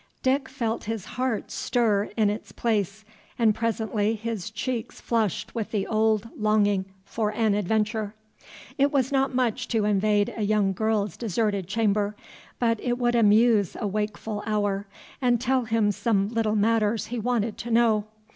[0.23, 3.05] Dick felt his heart stir in its place,
[3.37, 8.15] and presently his cheeks flushed with the old longing for an adventure.
[8.79, 12.15] It was not much to invade a young girl's deserted chamber,
[12.57, 14.87] but it would amuse a wakeful hour,
[15.21, 18.05] and tell him some little matters he wanted to know.